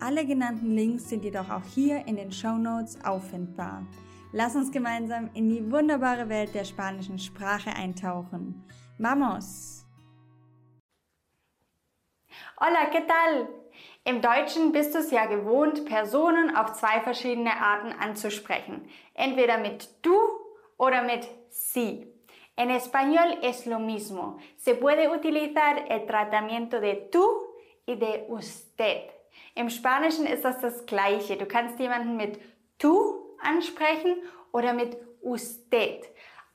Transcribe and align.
Alle 0.00 0.24
genannten 0.24 0.76
Links 0.76 1.08
sind 1.08 1.24
jedoch 1.24 1.50
auch 1.50 1.64
hier 1.74 2.06
in 2.06 2.14
den 2.14 2.30
Show 2.30 2.56
Notes 2.56 3.04
auffindbar. 3.04 3.84
Lass 4.32 4.54
uns 4.54 4.70
gemeinsam 4.70 5.28
in 5.34 5.48
die 5.48 5.72
wunderbare 5.72 6.28
Welt 6.28 6.54
der 6.54 6.64
spanischen 6.64 7.18
Sprache 7.18 7.70
eintauchen. 7.70 8.64
Vamos! 8.98 9.84
Hola, 12.60 12.90
¿qué 12.92 13.06
tal? 13.06 13.48
Im 14.04 14.20
Deutschen 14.20 14.70
bist 14.70 14.94
du 14.94 14.98
es 14.98 15.10
ja 15.10 15.26
gewohnt, 15.26 15.84
Personen 15.84 16.54
auf 16.54 16.74
zwei 16.74 17.00
verschiedene 17.00 17.60
Arten 17.60 17.92
anzusprechen. 17.92 18.88
Entweder 19.14 19.58
mit 19.58 19.88
du 20.02 20.16
oder 20.76 21.02
mit 21.02 21.28
sie. 21.50 22.06
En 22.56 22.70
español 22.70 23.38
es 23.42 23.66
lo 23.66 23.80
mismo. 23.80 24.38
Se 24.56 24.74
puede 24.74 25.08
utilizar 25.08 25.86
el 25.88 26.06
tratamiento 26.06 26.80
de 26.80 27.08
tú 27.10 27.24
y 27.86 27.96
de 27.96 28.26
usted. 28.28 29.17
Im 29.54 29.70
Spanischen 29.70 30.26
ist 30.26 30.44
das 30.44 30.60
das 30.60 30.86
Gleiche. 30.86 31.36
Du 31.36 31.46
kannst 31.46 31.78
jemanden 31.78 32.16
mit 32.16 32.38
tú 32.78 33.14
ansprechen 33.42 34.16
oder 34.52 34.72
mit 34.72 34.96
usted. 35.22 36.04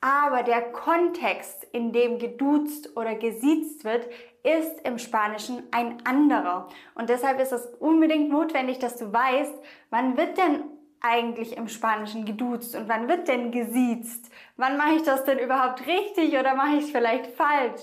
Aber 0.00 0.42
der 0.42 0.60
Kontext, 0.72 1.66
in 1.72 1.92
dem 1.92 2.18
geduzt 2.18 2.94
oder 2.94 3.14
gesiezt 3.14 3.84
wird, 3.84 4.06
ist 4.42 4.80
im 4.84 4.98
Spanischen 4.98 5.62
ein 5.70 6.04
anderer. 6.04 6.68
Und 6.94 7.08
deshalb 7.08 7.40
ist 7.40 7.52
es 7.52 7.64
unbedingt 7.78 8.28
notwendig, 8.28 8.78
dass 8.78 8.98
du 8.98 9.10
weißt, 9.10 9.54
wann 9.88 10.18
wird 10.18 10.36
denn 10.36 10.64
eigentlich 11.04 11.56
im 11.56 11.68
Spanischen 11.68 12.24
geduzt 12.24 12.74
und 12.74 12.88
wann 12.88 13.08
wird 13.08 13.28
denn 13.28 13.52
gesiezt? 13.52 14.32
Wann 14.56 14.78
mache 14.78 14.96
ich 14.96 15.02
das 15.02 15.24
denn 15.24 15.38
überhaupt 15.38 15.86
richtig 15.86 16.38
oder 16.38 16.54
mache 16.54 16.76
ich 16.76 16.84
es 16.84 16.90
vielleicht 16.90 17.26
falsch? 17.26 17.82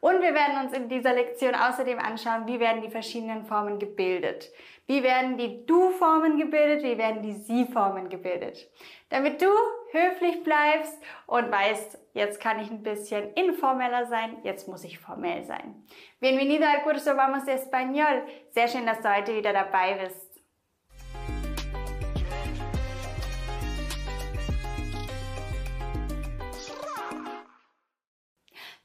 Und 0.00 0.22
wir 0.22 0.34
werden 0.34 0.64
uns 0.64 0.72
in 0.72 0.88
dieser 0.88 1.12
Lektion 1.12 1.54
außerdem 1.54 1.98
anschauen, 1.98 2.46
wie 2.46 2.60
werden 2.60 2.82
die 2.82 2.90
verschiedenen 2.90 3.44
Formen 3.44 3.78
gebildet. 3.78 4.50
Wie 4.86 5.02
werden 5.02 5.38
die 5.38 5.64
Du-Formen 5.64 6.38
gebildet, 6.38 6.82
wie 6.82 6.98
werden 6.98 7.22
die 7.22 7.32
Sie-Formen 7.32 8.10
gebildet. 8.10 8.70
Damit 9.08 9.40
du 9.40 9.46
höflich 9.92 10.42
bleibst 10.42 10.98
und 11.26 11.50
weißt, 11.50 11.98
jetzt 12.12 12.40
kann 12.40 12.60
ich 12.60 12.70
ein 12.70 12.82
bisschen 12.82 13.32
informeller 13.32 14.06
sein, 14.06 14.36
jetzt 14.42 14.68
muss 14.68 14.84
ich 14.84 14.98
formell 14.98 15.44
sein. 15.44 15.86
Bienvenido 16.20 16.66
al 16.66 16.82
curso 16.82 17.16
Vamos 17.16 17.44
de 17.44 17.54
Español. 17.54 18.24
Sehr 18.50 18.68
schön, 18.68 18.84
dass 18.84 19.00
du 19.00 19.14
heute 19.14 19.34
wieder 19.34 19.52
dabei 19.52 19.94
bist. 19.94 20.23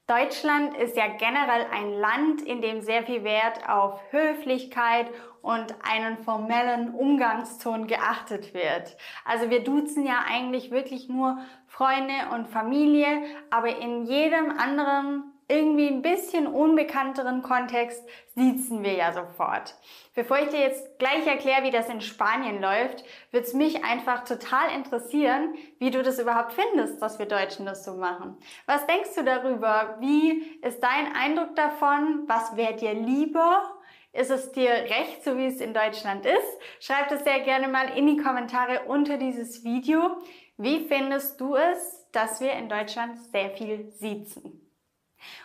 Deutschland 0.09 0.75
ist 0.75 0.97
ja 0.97 1.05
generell 1.05 1.67
ein 1.71 1.93
Land, 1.93 2.41
in 2.41 2.63
dem 2.63 2.81
sehr 2.81 3.03
viel 3.03 3.23
Wert 3.23 3.69
auf 3.69 4.01
Höflichkeit 4.09 5.05
und 5.43 5.75
einen 5.87 6.17
formellen 6.23 6.95
Umgangston 6.95 7.85
geachtet 7.85 8.55
wird. 8.55 8.97
Also 9.23 9.51
wir 9.51 9.63
duzen 9.63 10.07
ja 10.07 10.23
eigentlich 10.27 10.71
wirklich 10.71 11.09
nur 11.09 11.37
Freunde 11.67 12.13
und 12.33 12.47
Familie, 12.47 13.21
aber 13.51 13.77
in 13.77 14.05
jedem 14.05 14.49
anderen 14.57 15.31
irgendwie 15.49 15.87
ein 15.87 16.03
bisschen 16.03 16.47
unbekannteren 16.47 17.41
Kontext 17.41 18.03
siezen 18.35 18.83
wir 18.83 18.93
ja 18.93 19.11
sofort. 19.11 19.75
Bevor 20.13 20.37
ich 20.37 20.49
dir 20.49 20.59
jetzt 20.59 20.99
gleich 20.99 21.25
erkläre, 21.25 21.63
wie 21.63 21.71
das 21.71 21.89
in 21.89 22.01
Spanien 22.01 22.61
läuft, 22.61 23.03
wird 23.31 23.45
es 23.45 23.53
mich 23.53 23.83
einfach 23.83 24.23
total 24.23 24.71
interessieren, 24.75 25.55
wie 25.79 25.89
du 25.89 26.03
das 26.03 26.19
überhaupt 26.19 26.53
findest, 26.53 27.01
dass 27.01 27.17
wir 27.17 27.25
Deutschen 27.25 27.65
das 27.65 27.83
so 27.83 27.95
machen. 27.95 28.37
Was 28.67 28.85
denkst 28.85 29.15
du 29.15 29.23
darüber? 29.23 29.97
Wie 29.99 30.59
ist 30.61 30.81
dein 30.81 31.15
Eindruck 31.15 31.55
davon? 31.55 32.25
Was 32.27 32.55
wäre 32.55 32.75
dir 32.75 32.93
lieber? 32.93 33.75
Ist 34.13 34.31
es 34.31 34.51
dir 34.51 34.69
recht, 34.69 35.23
so 35.23 35.37
wie 35.37 35.47
es 35.47 35.61
in 35.61 35.73
Deutschland 35.73 36.25
ist? 36.25 36.59
Schreib 36.79 37.09
das 37.09 37.23
sehr 37.23 37.39
gerne 37.39 37.67
mal 37.67 37.97
in 37.97 38.05
die 38.07 38.17
Kommentare 38.17 38.81
unter 38.87 39.17
dieses 39.17 39.63
Video. 39.63 40.17
Wie 40.57 40.85
findest 40.87 41.39
du 41.41 41.55
es, 41.55 42.07
dass 42.11 42.39
wir 42.39 42.53
in 42.53 42.69
Deutschland 42.69 43.17
sehr 43.31 43.49
viel 43.51 43.89
siezen? 43.91 44.68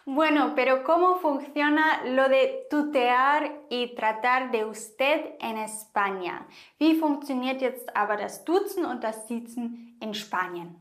Bueno, 0.05 0.53
pero 0.55 0.85
¿cómo 0.85 1.17
funciona 1.17 2.05
lo 2.05 2.29
de 2.29 2.67
tutear 2.71 3.51
y 3.71 3.95
tratar 3.95 4.51
de 4.51 4.65
usted 4.65 5.35
en 5.41 5.59
España? 5.59 6.47
Wie 6.79 6.99
funktioniert 6.99 7.61
jetzt 7.61 7.89
aber 7.97 8.17
das 8.17 8.45
Duzen 8.45 8.85
und 8.85 9.03
das 9.03 9.27
Siezen 9.27 9.97
in 10.01 10.15
Spanien? 10.15 10.77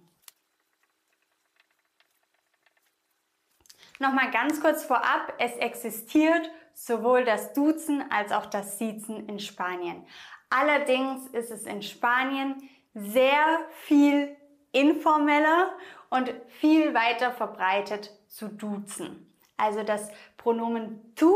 Nochmal 3.99 4.31
ganz 4.31 4.59
kurz 4.59 4.83
vorab, 4.83 5.33
es 5.37 5.55
existiert 5.57 6.51
sowohl 6.73 7.23
das 7.23 7.53
Duzen 7.53 8.03
als 8.11 8.31
auch 8.31 8.47
das 8.47 8.77
Siezen 8.77 9.29
in 9.29 9.39
Spanien. 9.39 10.05
Allerdings 10.49 11.27
ist 11.27 11.51
es 11.51 11.65
in 11.65 11.81
Spanien 11.81 12.69
sehr 12.93 13.59
viel 13.85 14.35
informeller 14.71 15.71
und 16.09 16.33
viel 16.59 16.93
weiter 16.93 17.31
verbreitet 17.31 18.11
zu 18.33 18.47
duzen. 18.49 19.31
Also 19.57 19.83
das 19.83 20.09
Pronomen 20.37 21.13
tú 21.15 21.35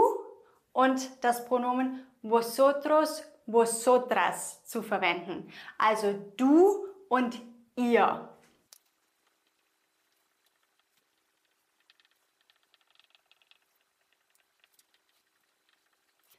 und 0.73 1.23
das 1.23 1.45
Pronomen 1.45 2.05
vosotros, 2.23 3.23
vosotras 3.45 4.65
zu 4.65 4.81
verwenden. 4.81 5.51
Also 5.77 6.13
du 6.35 6.87
und 7.07 7.39
ihr. 7.75 8.27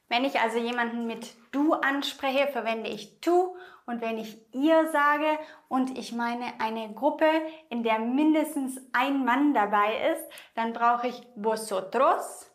Wenn 0.09 0.25
ich 0.25 0.39
also 0.39 0.57
jemanden 0.57 1.07
mit 1.07 1.35
du 1.51 1.73
anspreche, 1.73 2.47
verwende 2.51 2.89
ich 2.89 3.21
tu 3.21 3.55
und 3.89 4.01
wenn 4.01 4.19
ich 4.19 4.37
ihr 4.53 4.87
sage 4.91 5.39
und 5.67 5.97
ich 5.97 6.13
meine 6.13 6.45
eine 6.59 6.93
Gruppe, 6.93 7.25
in 7.69 7.81
der 7.81 7.97
mindestens 7.97 8.79
ein 8.93 9.25
Mann 9.25 9.55
dabei 9.55 10.11
ist, 10.11 10.23
dann 10.53 10.73
brauche 10.73 11.07
ich 11.07 11.27
vosotros 11.35 12.51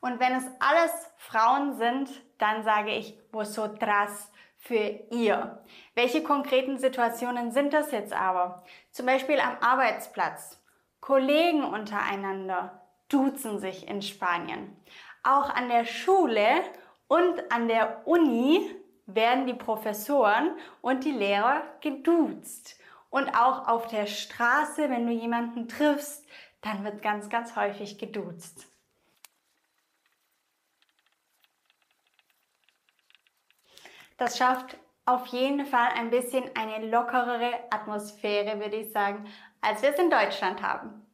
und 0.00 0.18
wenn 0.18 0.32
es 0.32 0.44
alles 0.58 0.90
Frauen 1.18 1.76
sind, 1.76 2.08
dann 2.38 2.64
sage 2.64 2.92
ich 2.92 3.18
vosotras 3.30 4.32
für 4.56 5.00
ihr. 5.10 5.62
Welche 5.94 6.22
konkreten 6.22 6.78
Situationen 6.78 7.52
sind 7.52 7.74
das 7.74 7.92
jetzt 7.92 8.14
aber? 8.14 8.64
Zum 8.90 9.04
Beispiel 9.04 9.38
am 9.38 9.58
Arbeitsplatz. 9.60 10.58
Kollegen 11.00 11.62
untereinander 11.62 12.80
duzen 13.08 13.58
sich 13.58 13.86
in 13.86 14.00
Spanien. 14.00 14.74
Auch 15.22 15.50
an 15.50 15.68
der 15.68 15.84
Schule 15.84 16.46
und 17.06 17.52
an 17.52 17.68
der 17.68 18.06
Uni 18.06 18.79
werden 19.14 19.46
die 19.46 19.54
Professoren 19.54 20.56
und 20.80 21.04
die 21.04 21.12
Lehrer 21.12 21.62
geduzt. 21.80 22.78
Und 23.10 23.28
auch 23.34 23.66
auf 23.66 23.88
der 23.88 24.06
Straße, 24.06 24.88
wenn 24.88 25.06
du 25.06 25.12
jemanden 25.12 25.68
triffst, 25.68 26.26
dann 26.60 26.84
wird 26.84 27.02
ganz, 27.02 27.28
ganz 27.28 27.56
häufig 27.56 27.98
geduzt. 27.98 28.66
Das 34.16 34.36
schafft 34.36 34.76
auf 35.06 35.26
jeden 35.28 35.64
Fall 35.64 35.88
ein 35.96 36.10
bisschen 36.10 36.44
eine 36.54 36.86
lockerere 36.86 37.52
Atmosphäre, 37.70 38.60
würde 38.60 38.76
ich 38.76 38.92
sagen, 38.92 39.26
als 39.60 39.82
wir 39.82 39.90
es 39.90 39.98
in 39.98 40.10
Deutschland 40.10 40.62
haben. 40.62 41.06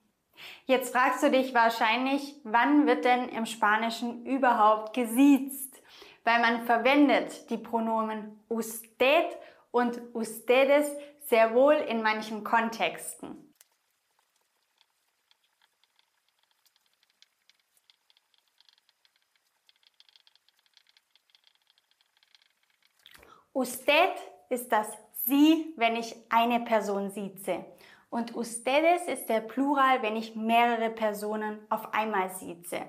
Jetzt 0.67 0.93
fragst 0.93 1.23
du 1.23 1.31
dich 1.31 1.55
wahrscheinlich, 1.55 2.35
wann 2.45 2.87
wird 2.87 3.05
denn 3.05 3.29
im 3.29 3.47
Spanischen 3.47 4.27
überhaupt 4.27 4.93
gesiezt? 4.93 5.81
Weil 6.27 6.41
man 6.41 6.67
verwendet 6.67 7.49
die 7.51 7.57
Pronomen 7.57 8.45
usted 8.49 9.39
und 9.71 10.03
ustedes 10.13 10.91
sehr 11.21 11.55
wohl 11.55 11.75
in 11.75 12.03
manchen 12.03 12.43
Kontexten. 12.43 13.55
Usted 23.53 24.15
ist 24.51 24.71
das 24.71 24.89
Sie, 25.27 25.75
wenn 25.77 25.97
ich 25.97 26.15
eine 26.29 26.61
Person 26.61 27.11
sieze. 27.11 27.65
Und 28.11 28.37
ustedes 28.37 29.07
ist 29.09 29.29
der 29.29 29.41
Plural, 29.41 30.03
wenn 30.03 30.17
ich 30.17 30.37
mehrere 30.37 30.91
Personen 30.91 31.59
auf 31.69 31.93
einmal 31.95 32.31
sieze. 32.31 32.83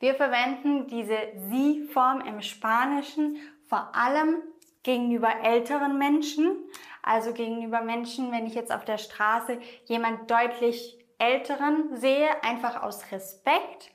Wir 0.00 0.14
verwenden 0.14 0.86
diese 0.86 1.18
Sie-Form 1.50 2.20
im 2.20 2.40
Spanischen 2.40 3.36
vor 3.66 3.94
allem 3.94 4.36
gegenüber 4.84 5.30
älteren 5.42 5.98
Menschen, 5.98 6.56
also 7.02 7.32
gegenüber 7.32 7.80
Menschen, 7.80 8.30
wenn 8.30 8.46
ich 8.46 8.54
jetzt 8.54 8.72
auf 8.72 8.84
der 8.84 8.98
Straße 8.98 9.58
jemand 9.86 10.30
deutlich 10.30 10.96
älteren 11.18 11.96
sehe, 11.96 12.28
einfach 12.44 12.82
aus 12.82 13.10
Respekt. 13.10 13.90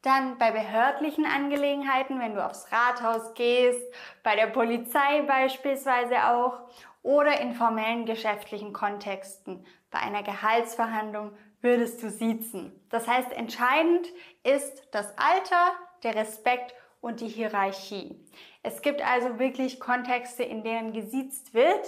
Dann 0.00 0.38
bei 0.38 0.50
behördlichen 0.50 1.26
Angelegenheiten, 1.26 2.18
wenn 2.18 2.34
du 2.34 2.44
aufs 2.44 2.72
Rathaus 2.72 3.34
gehst, 3.34 3.80
bei 4.24 4.34
der 4.34 4.46
Polizei 4.46 5.22
beispielsweise 5.22 6.28
auch 6.28 6.60
oder 7.02 7.40
in 7.40 7.54
formellen 7.54 8.06
geschäftlichen 8.06 8.72
Kontexten. 8.72 9.64
Bei 9.90 9.98
einer 10.00 10.22
Gehaltsverhandlung 10.22 11.32
würdest 11.62 12.02
du 12.02 12.10
siezen. 12.10 12.72
Das 12.90 13.08
heißt, 13.08 13.32
entscheidend 13.32 14.06
ist 14.42 14.88
das 14.90 15.16
Alter, 15.16 15.72
der 16.02 16.14
Respekt 16.16 16.74
und 17.00 17.20
die 17.20 17.28
Hierarchie. 17.28 18.16
Es 18.62 18.82
gibt 18.82 19.02
also 19.02 19.38
wirklich 19.38 19.80
Kontexte, 19.80 20.42
in 20.42 20.62
denen 20.62 20.92
gesiezt 20.92 21.54
wird, 21.54 21.86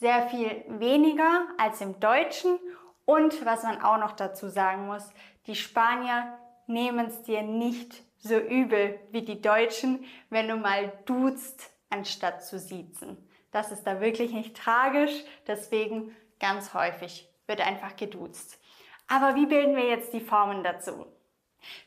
sehr 0.00 0.28
viel 0.28 0.64
weniger 0.68 1.46
als 1.58 1.80
im 1.80 1.98
Deutschen. 2.00 2.58
Und 3.04 3.44
was 3.44 3.62
man 3.62 3.82
auch 3.82 3.98
noch 3.98 4.12
dazu 4.12 4.48
sagen 4.48 4.86
muss, 4.86 5.08
die 5.46 5.54
Spanier 5.54 6.38
nehmen 6.66 7.06
es 7.06 7.22
dir 7.22 7.42
nicht 7.42 8.02
so 8.18 8.36
übel 8.36 8.98
wie 9.10 9.22
die 9.22 9.40
Deutschen, 9.40 10.04
wenn 10.30 10.48
du 10.48 10.56
mal 10.56 10.92
duzt, 11.06 11.70
anstatt 11.90 12.44
zu 12.44 12.58
siezen. 12.58 13.16
Das 13.50 13.72
ist 13.72 13.84
da 13.84 14.00
wirklich 14.00 14.32
nicht 14.32 14.56
tragisch, 14.56 15.24
deswegen 15.46 16.14
ganz 16.38 16.74
häufig 16.74 17.28
wird 17.46 17.66
einfach 17.66 17.96
geduzt. 17.96 18.60
Aber 19.08 19.34
wie 19.34 19.46
bilden 19.46 19.74
wir 19.74 19.86
jetzt 19.86 20.12
die 20.12 20.20
Formen 20.20 20.62
dazu? 20.62 21.06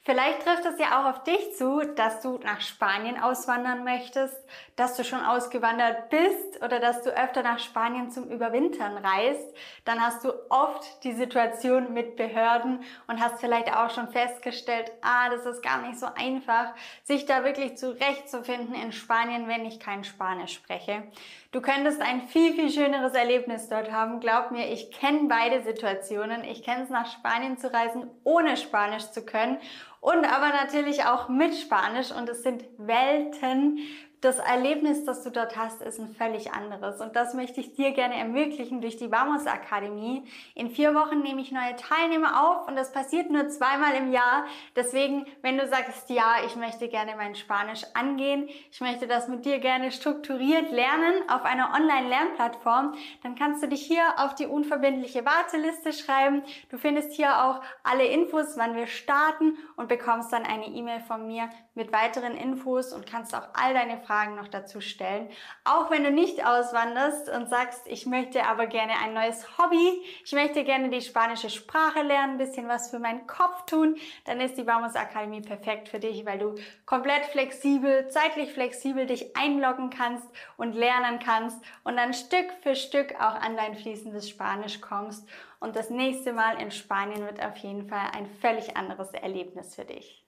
Vielleicht 0.03 0.43
trifft 0.43 0.65
es 0.65 0.79
ja 0.79 0.99
auch 0.99 1.09
auf 1.11 1.23
dich 1.23 1.55
zu, 1.55 1.81
dass 1.95 2.21
du 2.21 2.39
nach 2.39 2.61
Spanien 2.61 3.19
auswandern 3.19 3.83
möchtest, 3.83 4.35
dass 4.75 4.97
du 4.97 5.03
schon 5.03 5.23
ausgewandert 5.23 6.09
bist 6.09 6.61
oder 6.63 6.79
dass 6.79 7.03
du 7.03 7.09
öfter 7.11 7.41
nach 7.43 7.59
Spanien 7.59 8.11
zum 8.11 8.29
Überwintern 8.29 8.97
reist. 8.97 9.55
Dann 9.85 10.01
hast 10.01 10.25
du 10.25 10.33
oft 10.49 11.03
die 11.03 11.13
Situation 11.13 11.93
mit 11.93 12.15
Behörden 12.15 12.83
und 13.07 13.21
hast 13.21 13.39
vielleicht 13.39 13.73
auch 13.73 13.91
schon 13.91 14.09
festgestellt, 14.09 14.91
ah, 15.01 15.29
das 15.29 15.45
ist 15.45 15.63
gar 15.63 15.81
nicht 15.81 15.99
so 15.99 16.07
einfach, 16.07 16.73
sich 17.03 17.25
da 17.25 17.43
wirklich 17.43 17.77
zurechtzufinden 17.77 18.75
in 18.75 18.91
Spanien, 18.91 19.47
wenn 19.47 19.65
ich 19.65 19.79
kein 19.79 20.03
Spanisch 20.03 20.53
spreche. 20.53 21.03
Du 21.51 21.59
könntest 21.59 22.01
ein 22.01 22.29
viel, 22.29 22.53
viel 22.53 22.71
schöneres 22.71 23.13
Erlebnis 23.13 23.67
dort 23.67 23.91
haben. 23.91 24.21
Glaub 24.21 24.51
mir, 24.51 24.71
ich 24.71 24.89
kenne 24.89 25.27
beide 25.27 25.61
Situationen. 25.63 26.45
Ich 26.45 26.63
kenne 26.63 26.83
es, 26.83 26.89
nach 26.89 27.11
Spanien 27.11 27.57
zu 27.57 27.73
reisen, 27.73 28.09
ohne 28.23 28.55
Spanisch 28.55 29.11
zu 29.11 29.25
können 29.25 29.57
und 29.99 30.25
aber 30.25 30.49
natürlich 30.49 31.03
auch 31.03 31.27
mit 31.27 31.53
Spanisch 31.53 32.11
und 32.11 32.29
es 32.29 32.41
sind 32.41 32.63
Welten, 32.77 33.79
das 34.21 34.37
Erlebnis, 34.37 35.03
das 35.03 35.23
du 35.23 35.31
dort 35.31 35.57
hast, 35.57 35.81
ist 35.81 35.99
ein 35.99 36.13
völlig 36.13 36.53
anderes. 36.53 37.01
Und 37.01 37.15
das 37.15 37.33
möchte 37.33 37.59
ich 37.59 37.73
dir 37.73 37.91
gerne 37.91 38.15
ermöglichen 38.15 38.79
durch 38.79 38.95
die 38.95 39.11
Vamos 39.11 39.47
Akademie. 39.47 40.25
In 40.53 40.69
vier 40.69 40.93
Wochen 40.93 41.21
nehme 41.21 41.41
ich 41.41 41.51
neue 41.51 41.75
Teilnehmer 41.75 42.39
auf 42.43 42.67
und 42.67 42.75
das 42.75 42.91
passiert 42.91 43.31
nur 43.31 43.49
zweimal 43.49 43.95
im 43.95 44.11
Jahr. 44.11 44.45
Deswegen, 44.75 45.25
wenn 45.41 45.57
du 45.57 45.67
sagst, 45.67 46.11
ja, 46.11 46.35
ich 46.45 46.55
möchte 46.55 46.87
gerne 46.87 47.15
mein 47.17 47.33
Spanisch 47.33 47.81
angehen, 47.95 48.47
ich 48.71 48.79
möchte 48.79 49.07
das 49.07 49.27
mit 49.27 49.43
dir 49.43 49.57
gerne 49.57 49.91
strukturiert 49.91 50.69
lernen 50.71 51.27
auf 51.27 51.43
einer 51.43 51.73
Online-Lernplattform, 51.73 52.93
dann 53.23 53.33
kannst 53.33 53.63
du 53.63 53.67
dich 53.67 53.81
hier 53.81 54.03
auf 54.17 54.35
die 54.35 54.45
unverbindliche 54.45 55.25
Warteliste 55.25 55.93
schreiben. 55.93 56.43
Du 56.69 56.77
findest 56.77 57.13
hier 57.13 57.43
auch 57.43 57.61
alle 57.83 58.05
Infos, 58.05 58.55
wann 58.55 58.75
wir 58.75 58.85
starten 58.85 59.57
und 59.77 59.89
bekommst 59.89 60.31
dann 60.31 60.43
eine 60.43 60.67
E-Mail 60.67 60.99
von 60.99 61.25
mir 61.25 61.49
mit 61.73 61.91
weiteren 61.91 62.37
Infos 62.37 62.93
und 62.93 63.07
kannst 63.07 63.33
auch 63.33 63.47
all 63.53 63.73
deine 63.73 63.97
Fragen 63.97 64.10
noch 64.35 64.47
dazu 64.47 64.81
stellen. 64.81 65.29
Auch 65.63 65.89
wenn 65.89 66.03
du 66.03 66.11
nicht 66.11 66.45
auswanderst 66.45 67.29
und 67.29 67.49
sagst, 67.49 67.87
ich 67.87 68.05
möchte 68.05 68.45
aber 68.45 68.67
gerne 68.67 68.93
ein 69.03 69.13
neues 69.13 69.57
Hobby, 69.57 70.03
ich 70.23 70.31
möchte 70.33 70.63
gerne 70.63 70.89
die 70.89 71.01
spanische 71.01 71.49
Sprache 71.49 72.01
lernen, 72.01 72.33
ein 72.33 72.37
bisschen 72.37 72.67
was 72.67 72.89
für 72.89 72.99
meinen 72.99 73.27
Kopf 73.27 73.65
tun, 73.65 73.95
dann 74.25 74.41
ist 74.41 74.57
die 74.57 74.67
Vamos 74.67 74.95
Akademie 74.95 75.41
perfekt 75.41 75.89
für 75.89 75.99
dich, 75.99 76.25
weil 76.25 76.39
du 76.39 76.55
komplett 76.85 77.25
flexibel, 77.25 78.07
zeitlich 78.09 78.51
flexibel 78.51 79.05
dich 79.05 79.35
einloggen 79.37 79.89
kannst 79.89 80.27
und 80.57 80.73
lernen 80.73 81.19
kannst 81.19 81.63
und 81.83 81.97
dann 81.97 82.13
Stück 82.13 82.51
für 82.61 82.75
Stück 82.75 83.15
auch 83.15 83.35
an 83.35 83.55
dein 83.55 83.75
fließendes 83.75 84.29
Spanisch 84.29 84.81
kommst. 84.81 85.27
Und 85.59 85.75
das 85.75 85.89
nächste 85.89 86.33
Mal 86.33 86.59
in 86.59 86.71
Spanien 86.71 87.21
wird 87.21 87.43
auf 87.43 87.55
jeden 87.57 87.87
Fall 87.87 88.11
ein 88.15 88.25
völlig 88.41 88.75
anderes 88.75 89.11
Erlebnis 89.13 89.75
für 89.75 89.85
dich. 89.85 90.25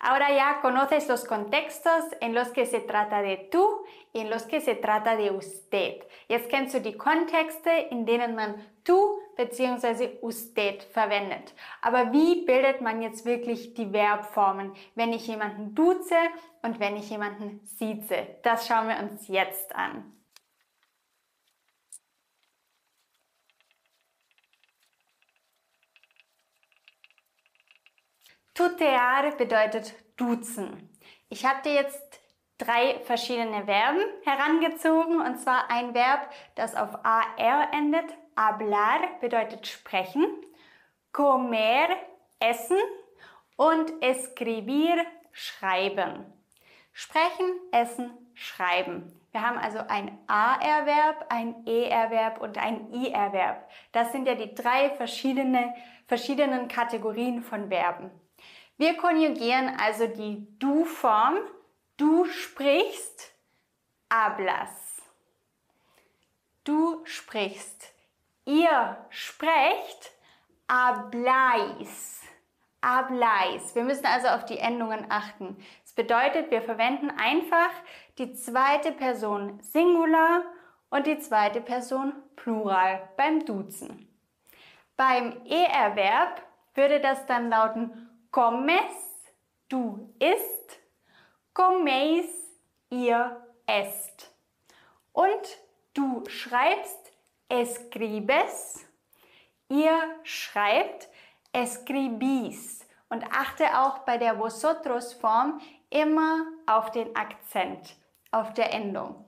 Ahora 0.00 0.30
ya 0.34 0.60
conoces 0.60 1.08
los 1.08 1.24
contextos 1.24 2.04
en 2.20 2.34
los 2.34 2.48
que 2.48 2.66
se 2.66 2.80
trata 2.80 3.22
de 3.22 3.36
tú 3.36 3.84
y 4.12 4.20
en 4.20 4.30
los 4.30 4.44
que 4.44 4.60
se 4.60 4.74
trata 4.74 5.16
de 5.16 5.30
usted. 5.30 6.04
Jetzt 6.28 6.48
kennst 6.50 6.74
du 6.74 6.80
die 6.80 6.96
Kontexte, 6.96 7.88
in 7.90 8.04
denen 8.04 8.34
man 8.34 8.56
du 8.84 9.20
bzw. 9.36 10.18
usted 10.22 10.82
verwendet. 10.92 11.54
Aber 11.80 12.12
wie 12.12 12.44
bildet 12.44 12.80
man 12.80 13.02
jetzt 13.02 13.24
wirklich 13.24 13.74
die 13.74 13.90
Verbformen, 13.90 14.72
wenn 14.94 15.12
ich 15.12 15.26
jemanden 15.26 15.74
duze 15.74 16.16
und 16.62 16.80
wenn 16.80 16.96
ich 16.96 17.10
jemanden 17.10 17.60
sieze? 17.64 18.26
Das 18.42 18.66
schauen 18.66 18.88
wir 18.88 18.98
uns 18.98 19.28
jetzt 19.28 19.74
an. 19.74 20.12
Tutear 28.54 29.34
bedeutet 29.38 29.94
duzen. 30.18 30.90
Ich 31.30 31.46
habe 31.46 31.62
dir 31.62 31.72
jetzt 31.72 32.20
drei 32.58 33.00
verschiedene 33.04 33.64
Verben 33.64 34.02
herangezogen 34.24 35.22
und 35.22 35.38
zwar 35.38 35.70
ein 35.70 35.94
Verb, 35.94 36.30
das 36.54 36.74
auf 36.74 37.02
AR 37.02 37.72
endet. 37.72 38.04
Hablar 38.36 39.00
bedeutet 39.20 39.66
sprechen, 39.66 40.26
comer 41.12 41.88
essen 42.40 42.78
und 43.56 43.90
escribir 44.02 45.04
schreiben. 45.32 46.24
Sprechen, 46.92 47.58
essen, 47.72 48.10
schreiben. 48.34 49.18
Wir 49.32 49.40
haben 49.40 49.58
also 49.58 49.78
ein 49.88 50.18
A-Erverb, 50.26 51.26
ein 51.30 51.66
E-Erverb 51.66 52.40
und 52.40 52.58
ein 52.58 52.92
I-Erverb. 52.92 53.66
Das 53.92 54.12
sind 54.12 54.26
ja 54.26 54.34
die 54.34 54.54
drei 54.54 54.90
verschiedene, 54.90 55.74
verschiedenen 56.06 56.68
Kategorien 56.68 57.42
von 57.42 57.68
Verben. 57.68 58.10
Wir 58.76 58.96
konjugieren 58.96 59.76
also 59.78 60.06
die 60.06 60.46
Du-Form. 60.58 61.38
Du 61.96 62.24
sprichst, 62.24 63.32
hablas. 64.10 65.02
Du 66.64 67.04
sprichst. 67.04 67.92
Ihr 68.44 68.96
sprecht, 69.10 70.12
habláis. 70.68 72.20
Habláis. 72.84 73.74
Wir 73.76 73.84
müssen 73.84 74.06
also 74.06 74.28
auf 74.28 74.44
die 74.44 74.58
Endungen 74.58 75.06
achten. 75.08 75.56
Das 75.84 75.92
bedeutet, 75.92 76.50
wir 76.50 76.62
verwenden 76.62 77.10
einfach 77.10 77.70
die 78.18 78.32
zweite 78.34 78.90
Person 78.90 79.60
Singular 79.62 80.42
und 80.90 81.06
die 81.06 81.18
zweite 81.18 81.60
Person 81.60 82.12
Plural 82.34 83.08
beim 83.16 83.44
Duzen. 83.44 84.08
Beim 84.96 85.40
E-Erverb 85.44 86.42
würde 86.74 87.00
das 87.00 87.24
dann 87.26 87.48
lauten 87.50 88.08
Comes, 88.32 89.28
du 89.68 90.10
isst. 90.18 90.80
Comeis, 91.52 92.24
ihr 92.88 93.46
esst. 93.66 94.34
Und 95.12 95.58
du 95.92 96.24
schreibst, 96.28 97.12
escribes. 97.50 98.86
Ihr 99.68 100.16
schreibt, 100.22 101.10
escribís. 101.52 102.86
Und 103.10 103.22
achte 103.24 103.78
auch 103.78 103.98
bei 103.98 104.16
der 104.16 104.38
vosotros 104.38 105.12
Form 105.12 105.60
immer 105.90 106.46
auf 106.66 106.90
den 106.90 107.14
Akzent, 107.14 107.96
auf 108.30 108.54
der 108.54 108.72
Endung. 108.72 109.26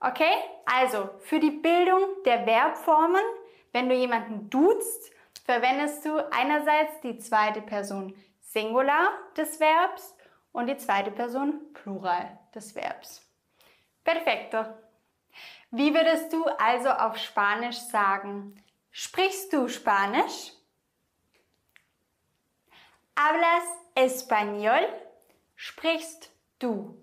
Okay? 0.00 0.34
Also, 0.66 1.08
für 1.20 1.38
die 1.38 1.52
Bildung 1.52 2.02
der 2.24 2.42
Verbformen, 2.42 3.22
wenn 3.70 3.88
du 3.88 3.94
jemanden 3.94 4.50
duzt, 4.50 5.13
verwendest 5.44 6.04
du 6.04 6.16
einerseits 6.32 7.00
die 7.02 7.18
zweite 7.18 7.62
Person 7.62 8.14
Singular 8.40 9.10
des 9.36 9.60
Verbs 9.60 10.14
und 10.52 10.66
die 10.66 10.76
zweite 10.76 11.10
Person 11.10 11.72
Plural 11.72 12.38
des 12.54 12.74
Verbs. 12.74 13.22
Perfekto. 14.02 14.64
Wie 15.70 15.94
würdest 15.94 16.32
du 16.32 16.44
also 16.44 16.88
auf 16.90 17.16
Spanisch 17.18 17.78
sagen? 17.78 18.62
Sprichst 18.90 19.52
du 19.52 19.68
Spanisch? 19.68 20.52
Hablas 23.16 23.64
español? 23.96 24.86
Sprichst 25.56 26.30
du? 26.58 26.96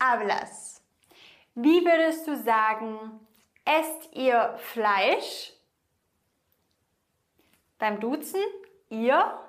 Hablas. 0.00 0.82
Wie 1.54 1.84
würdest 1.84 2.26
du 2.26 2.36
sagen, 2.36 3.20
esst 3.64 4.14
ihr 4.14 4.54
Fleisch? 4.58 5.55
Beim 7.78 8.00
Duzen, 8.00 8.40
ihr. 8.88 9.40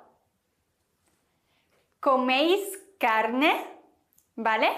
Coméis 2.00 2.60
carne, 3.00 3.50
¿vale? 4.36 4.68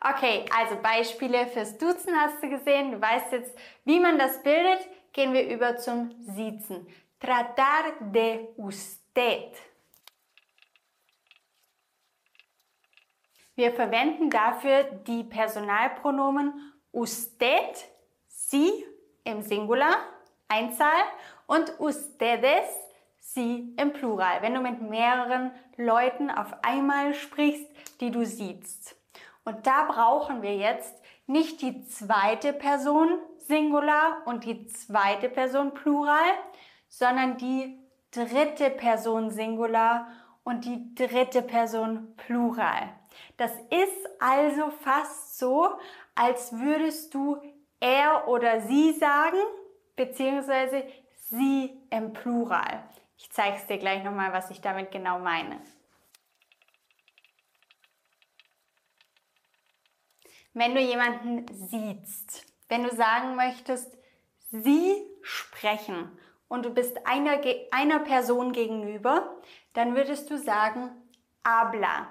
Okay, 0.00 0.44
also 0.56 0.76
Beispiele 0.76 1.46
fürs 1.46 1.76
Duzen 1.78 2.14
hast 2.18 2.42
du 2.42 2.48
gesehen. 2.48 2.92
Du 2.92 3.00
weißt 3.00 3.32
jetzt, 3.32 3.56
wie 3.84 4.00
man 4.00 4.18
das 4.18 4.42
bildet. 4.42 4.86
Gehen 5.12 5.32
wir 5.32 5.48
über 5.48 5.76
zum 5.76 6.14
Siezen. 6.22 6.86
Tratar 7.20 7.92
de 8.00 8.48
usted. 8.56 9.56
Wir 13.54 13.72
verwenden 13.72 14.28
dafür 14.28 14.82
die 14.84 15.24
Personalpronomen 15.24 16.74
usted, 16.92 17.88
sie 18.26 18.84
im 19.24 19.40
Singular, 19.40 19.96
Einzahl 20.46 21.02
und 21.46 21.80
ustedes, 21.80 22.66
sie 23.34 23.74
im 23.76 23.92
Plural, 23.92 24.40
wenn 24.42 24.54
du 24.54 24.60
mit 24.60 24.80
mehreren 24.80 25.50
Leuten 25.76 26.30
auf 26.30 26.54
einmal 26.62 27.14
sprichst, 27.14 27.68
die 28.00 28.10
du 28.10 28.24
siehst. 28.24 28.96
Und 29.44 29.66
da 29.66 29.84
brauchen 29.84 30.42
wir 30.42 30.56
jetzt 30.56 30.94
nicht 31.26 31.60
die 31.60 31.84
zweite 31.86 32.52
Person 32.52 33.18
Singular 33.38 34.22
und 34.26 34.44
die 34.44 34.66
zweite 34.66 35.28
Person 35.28 35.74
Plural, 35.74 36.32
sondern 36.88 37.36
die 37.36 37.78
dritte 38.10 38.70
Person 38.70 39.30
Singular 39.30 40.08
und 40.44 40.64
die 40.64 40.94
dritte 40.94 41.42
Person 41.42 42.14
Plural. 42.16 42.88
Das 43.36 43.52
ist 43.70 44.08
also 44.20 44.70
fast 44.82 45.38
so, 45.38 45.68
als 46.14 46.58
würdest 46.58 47.12
du 47.14 47.36
er 47.80 48.28
oder 48.28 48.60
sie 48.62 48.92
sagen, 48.92 49.38
beziehungsweise 49.96 50.84
sie 51.28 51.78
im 51.90 52.12
Plural. 52.12 52.84
Ich 53.16 53.30
zeige 53.30 53.56
es 53.56 53.66
dir 53.66 53.78
gleich 53.78 54.04
nochmal, 54.04 54.32
was 54.32 54.50
ich 54.50 54.60
damit 54.60 54.90
genau 54.90 55.18
meine. 55.18 55.60
Wenn 60.52 60.74
du 60.74 60.80
jemanden 60.80 61.46
siehst, 61.52 62.46
wenn 62.68 62.82
du 62.82 62.94
sagen 62.94 63.36
möchtest, 63.36 63.96
sie 64.50 65.02
sprechen 65.22 66.18
und 66.48 66.64
du 66.64 66.70
bist 66.70 67.06
einer, 67.06 67.40
einer 67.70 68.00
Person 68.00 68.52
gegenüber, 68.52 69.36
dann 69.74 69.94
würdest 69.94 70.30
du 70.30 70.38
sagen 70.38 70.90
habla 71.44 72.08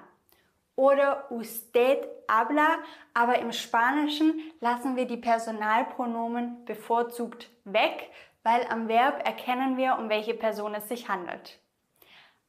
oder 0.76 1.30
usted 1.32 2.06
habla, 2.30 2.78
aber 3.14 3.38
im 3.38 3.52
Spanischen 3.52 4.40
lassen 4.60 4.94
wir 4.94 5.06
die 5.06 5.16
Personalpronomen 5.16 6.64
bevorzugt 6.66 7.50
weg, 7.64 8.10
weil 8.46 8.64
am 8.68 8.86
Verb 8.86 9.26
erkennen 9.26 9.76
wir, 9.76 9.98
um 9.98 10.08
welche 10.08 10.32
Person 10.32 10.72
es 10.76 10.88
sich 10.88 11.08
handelt. 11.08 11.58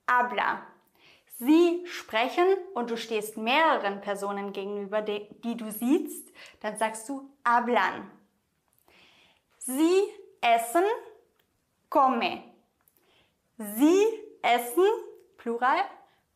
Habla. 0.07 0.61
Sie 1.39 1.83
sprechen 1.87 2.45
und 2.75 2.91
du 2.91 2.97
stehst 2.97 3.35
mehreren 3.35 3.99
Personen 4.01 4.53
gegenüber, 4.53 5.01
die, 5.01 5.57
du 5.57 5.71
siehst, 5.71 6.31
dann 6.59 6.77
sagst 6.77 7.09
du 7.09 7.27
hablan. 7.43 8.11
Sie 9.57 10.03
essen, 10.39 10.83
come. 11.89 12.43
Sie 13.57 14.05
essen, 14.43 14.85
Plural, 15.37 15.81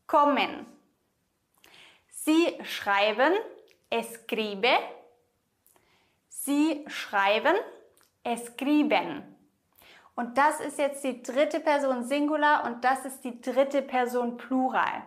kommen. 0.07 0.65
Sie 2.09 2.57
schreiben, 2.63 3.33
escribe. 3.91 4.73
Sie 6.29 6.83
schreiben, 6.87 7.55
escriben. 8.23 9.31
Und 10.15 10.37
das 10.37 10.59
ist 10.59 10.77
jetzt 10.77 11.03
die 11.03 11.23
dritte 11.23 11.59
Person 11.59 12.03
Singular 12.03 12.65
und 12.65 12.83
das 12.83 13.05
ist 13.05 13.23
die 13.23 13.41
dritte 13.41 13.81
Person 13.81 14.37
Plural. 14.37 15.03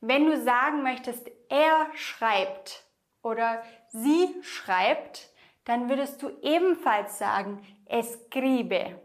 Wenn 0.00 0.26
du 0.26 0.40
sagen 0.40 0.82
möchtest, 0.82 1.28
er 1.48 1.88
schreibt 1.94 2.84
oder 3.22 3.62
sie 3.88 4.34
schreibt, 4.42 5.30
dann 5.64 5.88
würdest 5.88 6.22
du 6.22 6.30
ebenfalls 6.42 7.18
sagen, 7.18 7.66
escribe. 7.86 9.00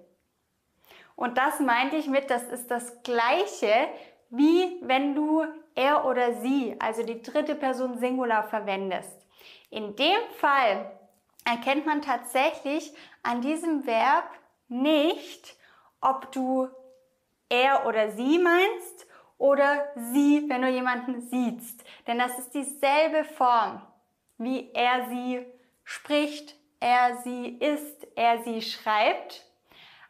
Und 1.16 1.38
das 1.38 1.60
meinte 1.60 1.96
ich 1.96 2.08
mit, 2.08 2.30
das 2.30 2.44
ist 2.44 2.70
das 2.72 3.02
gleiche, 3.04 3.88
wie 4.30 4.80
wenn 4.82 5.16
du 5.16 5.46
er 5.75 6.06
oder 6.06 6.34
sie, 6.42 6.75
also 6.80 7.04
die 7.04 7.22
dritte 7.22 7.56
Person 7.56 7.98
Singular 7.98 8.44
verwendest. 8.44 9.25
In 9.70 9.96
dem 9.96 10.20
Fall 10.40 10.92
erkennt 11.46 11.86
man 11.86 12.02
tatsächlich 12.02 12.94
an 13.24 13.42
diesem 13.42 13.86
Verb 13.86 14.25
nicht, 14.74 15.56
ob 16.01 16.32
du 16.32 16.68
er 17.50 17.86
oder 17.86 18.12
sie 18.12 18.39
meinst 18.39 19.08
oder 19.38 19.88
sie, 19.96 20.46
wenn 20.48 20.62
du 20.62 20.70
jemanden 20.70 21.22
siehst. 21.22 21.84
Denn 22.08 22.18
das 22.18 22.38
ist 22.39 22.53
dieselbe 22.53 23.24
Form, 23.24 23.82
wie 24.38 24.72
er 24.74 25.08
sie 25.10 25.46
spricht, 25.84 26.56
er 26.80 27.18
sie 27.24 27.58
isst, 27.60 28.08
er 28.15 28.44
sie 28.44 28.62
schreibt. 28.62 29.46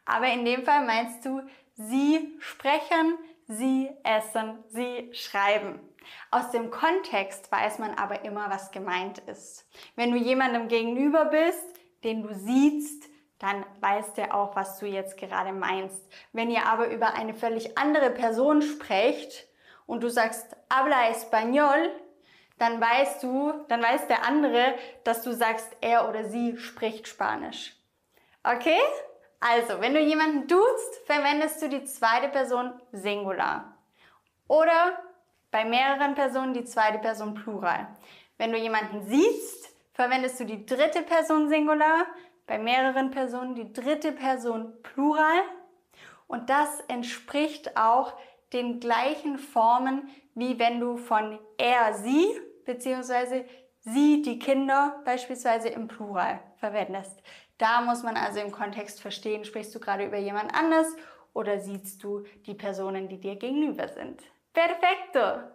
Aber 0.04 0.26
in 0.26 0.44
dem 0.44 0.64
Fall 0.64 0.84
meinst 0.84 1.24
du 1.24 1.42
sie 1.76 2.36
sprechen, 2.40 3.18
sie 3.46 3.90
essen, 4.02 4.58
sie 4.68 5.10
schreiben. 5.12 5.80
Aus 6.30 6.50
dem 6.50 6.70
Kontext 6.70 7.50
weiß 7.50 7.78
man 7.78 7.94
aber 7.94 8.24
immer, 8.24 8.50
was 8.50 8.70
gemeint 8.70 9.18
ist. 9.20 9.66
Wenn 9.96 10.10
du 10.10 10.18
jemandem 10.18 10.68
gegenüber 10.68 11.26
bist, 11.26 11.80
den 12.02 12.22
du 12.22 12.34
siehst, 12.34 13.08
dann 13.44 13.66
weiß 13.80 14.14
der 14.14 14.34
auch, 14.34 14.56
was 14.56 14.78
du 14.78 14.86
jetzt 14.86 15.18
gerade 15.18 15.52
meinst. 15.52 16.02
Wenn 16.32 16.50
ihr 16.50 16.66
aber 16.66 16.88
über 16.88 17.14
eine 17.14 17.34
völlig 17.34 17.76
andere 17.76 18.10
Person 18.10 18.62
sprecht 18.62 19.46
und 19.86 20.02
du 20.02 20.08
sagst 20.08 20.56
habla 20.72 21.10
español, 21.10 21.90
dann 22.58 22.80
weißt 22.80 23.22
du, 23.22 23.52
dann 23.68 23.82
weiß 23.82 24.06
der 24.06 24.24
andere, 24.24 24.74
dass 25.02 25.22
du 25.22 25.32
sagst, 25.32 25.68
er 25.80 26.08
oder 26.08 26.24
sie 26.24 26.56
spricht 26.56 27.06
Spanisch. 27.06 27.76
Okay? 28.44 28.80
Also, 29.40 29.80
wenn 29.80 29.92
du 29.92 30.00
jemanden 30.00 30.46
duzt, 30.46 31.00
verwendest 31.04 31.60
du 31.60 31.68
die 31.68 31.84
zweite 31.84 32.28
Person 32.28 32.72
Singular. 32.92 33.76
Oder 34.48 34.98
bei 35.50 35.66
mehreren 35.66 36.14
Personen 36.14 36.54
die 36.54 36.64
zweite 36.64 36.98
Person 36.98 37.34
Plural. 37.34 37.88
Wenn 38.38 38.52
du 38.52 38.58
jemanden 38.58 39.06
siehst, 39.06 39.68
verwendest 39.92 40.40
du 40.40 40.44
die 40.44 40.64
dritte 40.64 41.02
Person 41.02 41.48
Singular 41.48 42.06
bei 42.46 42.58
mehreren 42.58 43.10
Personen 43.10 43.54
die 43.54 43.72
dritte 43.72 44.12
Person 44.12 44.72
Plural 44.82 45.42
und 46.26 46.50
das 46.50 46.80
entspricht 46.88 47.76
auch 47.76 48.14
den 48.52 48.80
gleichen 48.80 49.38
Formen, 49.38 50.08
wie 50.34 50.58
wenn 50.58 50.80
du 50.80 50.96
von 50.96 51.38
er, 51.58 51.94
sie 51.94 52.28
bzw. 52.64 53.44
sie, 53.80 54.22
die 54.22 54.38
Kinder 54.38 55.00
beispielsweise 55.04 55.68
im 55.68 55.88
Plural 55.88 56.40
verwendest. 56.56 57.22
Da 57.58 57.82
muss 57.82 58.02
man 58.02 58.16
also 58.16 58.40
im 58.40 58.50
Kontext 58.50 59.00
verstehen, 59.00 59.44
sprichst 59.44 59.74
du 59.74 59.80
gerade 59.80 60.06
über 60.06 60.18
jemand 60.18 60.54
anders 60.54 60.86
oder 61.32 61.58
siehst 61.58 62.02
du 62.02 62.24
die 62.46 62.54
Personen, 62.54 63.08
die 63.08 63.20
dir 63.20 63.36
gegenüber 63.36 63.88
sind. 63.88 64.22
Perfekto! 64.52 65.50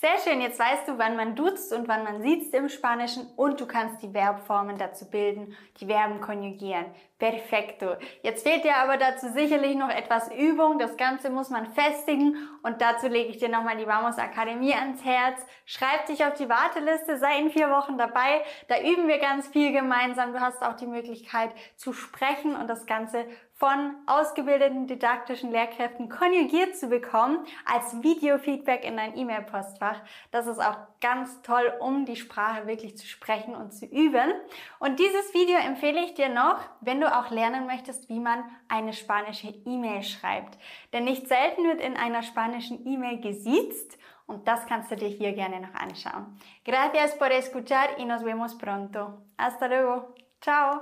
Sehr 0.00 0.16
schön, 0.24 0.40
jetzt 0.40 0.58
weißt 0.58 0.88
du, 0.88 0.96
wann 0.96 1.14
man 1.14 1.36
duzt 1.36 1.74
und 1.74 1.86
wann 1.86 2.04
man 2.04 2.22
sieht 2.22 2.54
im 2.54 2.70
Spanischen 2.70 3.26
und 3.36 3.60
du 3.60 3.66
kannst 3.66 4.02
die 4.02 4.08
Verbformen 4.08 4.78
dazu 4.78 5.10
bilden, 5.10 5.54
die 5.78 5.84
Verben 5.84 6.22
konjugieren. 6.22 6.86
Perfekto. 7.18 7.96
Jetzt 8.22 8.46
fehlt 8.46 8.64
dir 8.64 8.76
aber 8.76 8.96
dazu 8.96 9.28
sicherlich 9.28 9.76
noch 9.76 9.90
etwas 9.90 10.32
Übung. 10.32 10.78
Das 10.78 10.96
Ganze 10.96 11.28
muss 11.28 11.50
man 11.50 11.74
festigen 11.74 12.34
und 12.62 12.80
dazu 12.80 13.08
lege 13.08 13.28
ich 13.28 13.36
dir 13.36 13.50
nochmal 13.50 13.76
die 13.76 13.86
Vamos 13.86 14.16
Akademie 14.16 14.72
ans 14.72 15.04
Herz. 15.04 15.44
Schreib 15.66 16.06
dich 16.06 16.24
auf 16.24 16.32
die 16.32 16.48
Warteliste, 16.48 17.18
sei 17.18 17.38
in 17.38 17.50
vier 17.50 17.68
Wochen 17.68 17.98
dabei. 17.98 18.42
Da 18.68 18.80
üben 18.80 19.06
wir 19.06 19.18
ganz 19.18 19.48
viel 19.48 19.70
gemeinsam. 19.70 20.32
Du 20.32 20.40
hast 20.40 20.62
auch 20.62 20.76
die 20.76 20.86
Möglichkeit 20.86 21.50
zu 21.76 21.92
sprechen 21.92 22.56
und 22.56 22.68
das 22.68 22.86
Ganze 22.86 23.26
von 23.60 23.94
ausgebildeten 24.06 24.86
didaktischen 24.86 25.52
Lehrkräften 25.52 26.08
konjugiert 26.08 26.78
zu 26.78 26.88
bekommen 26.88 27.44
als 27.66 28.02
Videofeedback 28.02 28.86
in 28.86 28.96
dein 28.96 29.14
E-Mail-Postfach. 29.14 29.89
Das 30.30 30.46
ist 30.46 30.58
auch 30.58 30.76
ganz 31.00 31.42
toll, 31.42 31.72
um 31.80 32.04
die 32.04 32.16
Sprache 32.16 32.66
wirklich 32.66 32.96
zu 32.96 33.06
sprechen 33.06 33.54
und 33.54 33.72
zu 33.72 33.86
üben. 33.86 34.32
Und 34.78 34.98
dieses 34.98 35.34
Video 35.34 35.56
empfehle 35.58 36.04
ich 36.04 36.14
dir 36.14 36.28
noch, 36.28 36.58
wenn 36.80 37.00
du 37.00 37.14
auch 37.14 37.30
lernen 37.30 37.66
möchtest, 37.66 38.08
wie 38.08 38.20
man 38.20 38.44
eine 38.68 38.92
spanische 38.92 39.48
E-Mail 39.48 40.02
schreibt. 40.02 40.58
Denn 40.92 41.04
nicht 41.04 41.28
selten 41.28 41.64
wird 41.64 41.80
in 41.80 41.96
einer 41.96 42.22
spanischen 42.22 42.86
E-Mail 42.86 43.20
gesiezt 43.20 43.98
und 44.26 44.46
das 44.46 44.64
kannst 44.66 44.90
du 44.92 44.96
dir 44.96 45.08
hier 45.08 45.32
gerne 45.32 45.60
noch 45.60 45.74
anschauen. 45.74 46.38
Gracias 46.64 47.18
por 47.18 47.32
escuchar 47.32 47.98
y 47.98 48.04
nos 48.04 48.22
vemos 48.22 48.56
pronto. 48.56 49.24
Hasta 49.36 49.66
luego. 49.66 50.14
Ciao. 50.40 50.80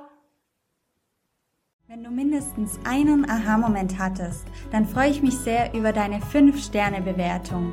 Wenn 1.86 2.04
du 2.04 2.10
mindestens 2.10 2.78
einen 2.84 3.24
Aha-Moment 3.30 3.98
hattest, 3.98 4.46
dann 4.70 4.84
freue 4.84 5.08
ich 5.08 5.22
mich 5.22 5.38
sehr 5.38 5.72
über 5.72 5.94
deine 5.94 6.18
5-Sterne-Bewertung. 6.18 7.72